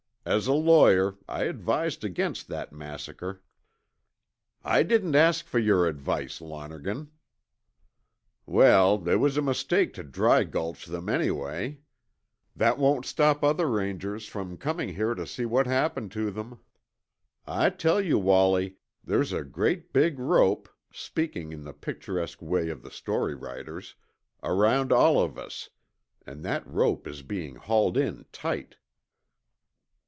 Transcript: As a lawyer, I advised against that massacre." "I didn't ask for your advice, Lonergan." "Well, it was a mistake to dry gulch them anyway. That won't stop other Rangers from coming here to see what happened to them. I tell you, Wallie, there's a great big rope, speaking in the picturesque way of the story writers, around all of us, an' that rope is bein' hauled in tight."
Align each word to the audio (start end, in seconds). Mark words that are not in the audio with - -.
As 0.23 0.45
a 0.45 0.53
lawyer, 0.53 1.15
I 1.27 1.45
advised 1.45 2.03
against 2.03 2.47
that 2.47 2.71
massacre." 2.71 3.41
"I 4.63 4.83
didn't 4.83 5.15
ask 5.15 5.47
for 5.47 5.57
your 5.57 5.87
advice, 5.87 6.39
Lonergan." 6.39 7.09
"Well, 8.45 9.07
it 9.09 9.15
was 9.15 9.35
a 9.35 9.41
mistake 9.41 9.95
to 9.95 10.03
dry 10.03 10.43
gulch 10.43 10.85
them 10.85 11.09
anyway. 11.09 11.79
That 12.55 12.77
won't 12.77 13.07
stop 13.07 13.43
other 13.43 13.67
Rangers 13.67 14.27
from 14.27 14.57
coming 14.57 14.89
here 14.89 15.15
to 15.15 15.25
see 15.25 15.45
what 15.45 15.65
happened 15.65 16.11
to 16.11 16.29
them. 16.29 16.59
I 17.47 17.71
tell 17.71 17.99
you, 17.99 18.19
Wallie, 18.19 18.75
there's 19.03 19.33
a 19.33 19.43
great 19.43 19.91
big 19.91 20.19
rope, 20.19 20.69
speaking 20.93 21.51
in 21.51 21.63
the 21.63 21.73
picturesque 21.73 22.43
way 22.43 22.69
of 22.69 22.83
the 22.83 22.91
story 22.91 23.33
writers, 23.33 23.95
around 24.43 24.91
all 24.93 25.19
of 25.19 25.39
us, 25.39 25.71
an' 26.27 26.43
that 26.43 26.65
rope 26.67 27.07
is 27.07 27.23
bein' 27.23 27.55
hauled 27.55 27.97
in 27.97 28.25
tight." 28.31 28.75